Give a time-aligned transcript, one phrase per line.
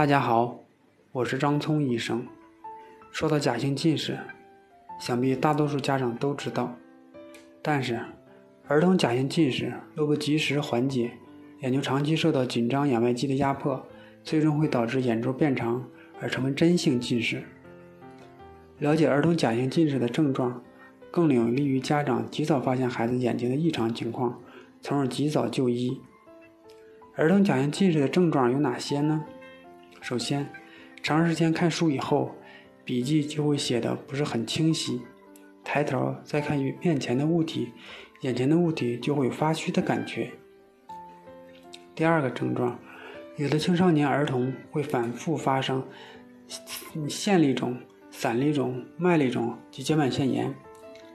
[0.00, 0.58] 大家好，
[1.12, 2.26] 我是张聪医生。
[3.12, 4.18] 说到假性近视，
[4.98, 6.74] 想必大多数家长都知道。
[7.60, 8.00] 但是，
[8.66, 11.10] 儿童假性近视若不及时缓解，
[11.60, 13.84] 眼球长期受到紧张眼外肌的压迫，
[14.24, 15.86] 最终会导致眼周变长
[16.18, 17.42] 而成为真性近视。
[18.78, 20.62] 了解儿童假性近视的症状，
[21.10, 24.40] 更有利于家长及早发现孩子眼睛的异常情况，
[24.80, 26.00] 从而及早就医。
[27.16, 29.26] 儿童假性近视的症状有哪些呢？
[30.00, 30.48] 首先，
[31.02, 32.34] 长时间看书以后，
[32.84, 35.02] 笔记就会写的不是很清晰，
[35.62, 37.72] 抬头再看面前的物体，
[38.22, 40.30] 眼前的物体就会有发虚的感觉。
[41.94, 42.78] 第二个症状，
[43.36, 45.86] 有的青少年儿童会反复发生
[47.08, 47.76] 线粒肿、
[48.10, 50.54] 散粒肿、麦粒肿及睑板腺炎。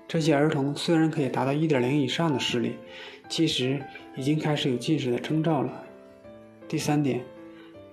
[0.07, 2.75] 这些儿童虽然可以达到一点零以上的视力，
[3.27, 3.83] 其实
[4.15, 5.83] 已经开始有近视的征兆了。
[6.67, 7.23] 第三点，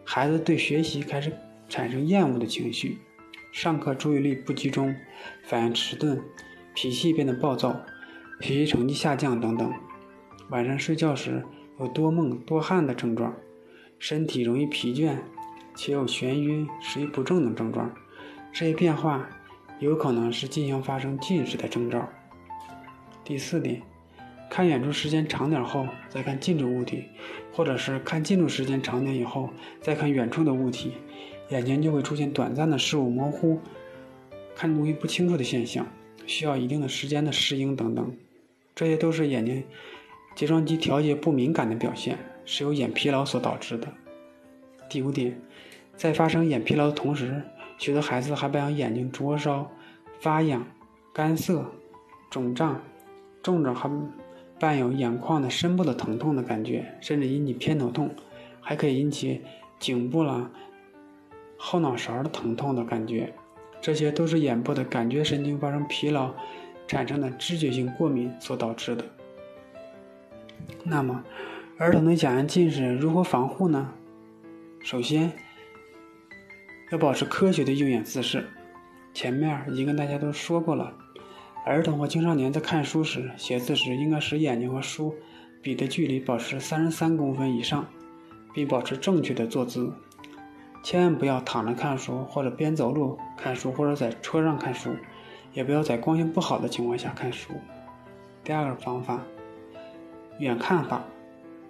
[0.04, 1.32] 孩子对学习开始
[1.68, 2.98] 产生厌恶的情绪，
[3.52, 4.94] 上课注意力不集中，
[5.44, 6.20] 反应迟钝，
[6.74, 7.80] 脾气变得暴躁，
[8.40, 9.72] 学习成绩下降等等。
[10.50, 11.44] 晚上睡觉时。
[11.80, 13.34] 有多梦多汗的症状，
[13.98, 15.16] 身体容易疲倦，
[15.74, 17.92] 且有眩晕、食欲不振等症状。
[18.52, 19.28] 这些变化
[19.80, 22.08] 有可能是进行发生近视的征兆。
[23.24, 23.82] 第四点，
[24.52, 27.06] 看远处时间长点后再看近处物体，
[27.54, 29.48] 或者是看近处时间长点以后
[29.80, 30.92] 再看远处的物体，
[31.48, 33.58] 眼睛就会出现短暂的视物模糊、
[34.54, 35.86] 看东西不清楚的现象，
[36.26, 38.14] 需要一定的时间的适应等等。
[38.74, 39.64] 这些都是眼睛。
[40.36, 43.88] 睫状肌调节不敏感的表现是由眼疲劳所导致的。
[44.86, 45.40] 第五点，
[45.96, 47.40] 在发生眼疲劳的同时，
[47.78, 49.70] 许多孩子还伴有眼睛灼烧、
[50.20, 50.66] 发痒、
[51.14, 51.64] 干涩、
[52.30, 52.82] 肿胀，
[53.42, 53.88] 重症还
[54.62, 58.14] 伴有眼眶的深部的疼痛的感觉，甚至引起偏头痛，
[58.60, 59.40] 还可以引起
[59.80, 60.48] 颈部了
[61.56, 63.34] 后脑勺的疼痛的感觉。
[63.80, 66.32] 这些都是眼部的感觉神经发生疲劳
[66.86, 69.04] 产生的知觉性过敏所导致的。
[70.84, 71.24] 那么，
[71.76, 73.92] 儿童的假性近视如何防护呢？
[74.78, 75.32] 首先，
[76.92, 78.46] 要保持科学的用眼姿势。
[79.12, 80.96] 前面已经跟大家都说过了，
[81.64, 85.14] 儿童和青少年在看书时、写字时，应该使眼睛和书、
[85.60, 87.86] 笔的距离保持三十三公分以上，
[88.52, 89.92] 并保持正确的坐姿。
[90.82, 94.90] 千万不要躺着看书，或者边走路看书，或者在车上看书，
[95.52, 97.52] 也不要在光线不好的情况下看书。
[98.42, 99.22] 第二个方法。
[100.38, 101.04] 远看法，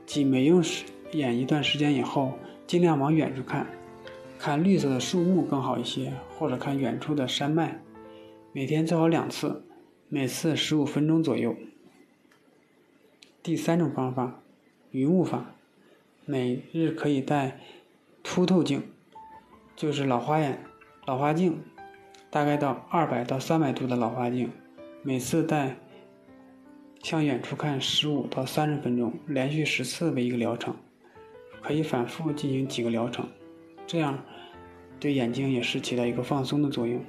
[0.07, 2.33] 即每用时眼一段时间以后，
[2.67, 3.67] 尽量往远处看，
[4.39, 7.83] 看绿色的树木更好一些，或者看远处的山脉。
[8.53, 9.65] 每天最好两次，
[10.15, 11.57] 每次十五分钟左右。
[13.43, 14.43] 第三种方法，
[14.91, 15.55] 云雾法，
[16.27, 17.59] 每日可以戴
[18.23, 18.83] 凸透镜，
[19.75, 20.63] 就是老花眼、
[21.07, 21.63] 老花镜，
[22.29, 24.51] 大概到二百到三百度的老花镜，
[25.03, 25.79] 每次戴。
[27.03, 30.77] 向远处看十五到三十分钟，连续十次为一个疗程，
[31.63, 33.27] 可以反复进行几个疗程，
[33.87, 34.23] 这样
[35.01, 37.03] 对眼睛也是起到一个放松的作用。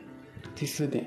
[0.56, 1.06] 第四点，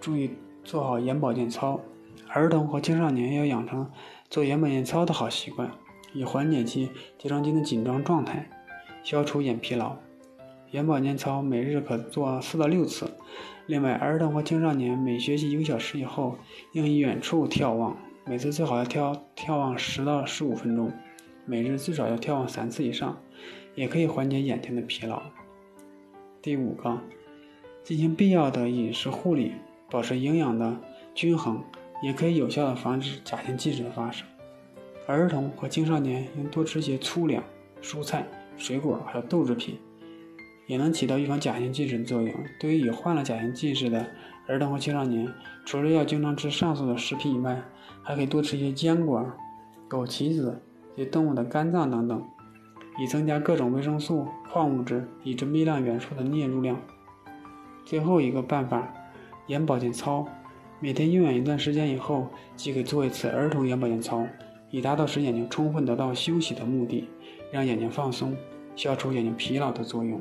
[0.00, 0.32] 注意
[0.68, 1.80] 做好眼保健操。
[2.28, 3.90] 儿童和青少年要养成
[4.28, 5.70] 做眼保健操的好习惯，
[6.12, 8.50] 以缓解其睫状肌的紧张状态，
[9.02, 9.96] 消除眼疲劳。
[10.72, 13.10] 眼保健操每日可做四到六次。
[13.64, 16.36] 另外，儿童和青少年每学习一个小时以后，
[16.72, 17.96] 应以远处眺望，
[18.26, 20.92] 每次最好要眺眺望十到十五分钟，
[21.46, 23.18] 每日最少要眺望三次以上，
[23.74, 25.22] 也可以缓解眼睛的疲劳。
[26.42, 26.98] 第五个，
[27.82, 29.52] 进行必要的饮食护理，
[29.90, 30.76] 保持营养的
[31.14, 31.62] 均衡，
[32.02, 34.26] 也可以有效的防止假性近视的发生。
[35.06, 37.42] 儿童和青少年应多吃些粗粮、
[37.80, 39.78] 蔬菜、水果，还有豆制品。
[40.66, 42.30] 也能起到预防假性近视的作用。
[42.60, 44.06] 对于已患了假性近视的
[44.46, 45.26] 儿童和青少年，
[45.64, 47.62] 除了要经常吃上述的食品以外，
[48.02, 49.26] 还可以多吃一些坚果、
[49.88, 50.60] 枸杞子
[50.94, 52.22] 及动物的肝脏等等，
[53.00, 56.78] 以增加各种维生素、矿物质以及微量元素的摄入量。
[57.86, 58.92] 最后一个办法，
[59.48, 60.26] 眼保健操，
[60.78, 64.26] 每天用眼一段时间以后，即可做一次儿童眼保健操，
[64.70, 67.08] 以达到使眼睛充分得到休息的目的，
[67.50, 68.36] 让眼睛放松，
[68.76, 70.20] 消除眼睛疲劳的作用。